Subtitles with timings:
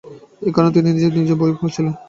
[0.41, 1.93] এই কারণে তিনি নিজেই নিজের বই ছিলেন।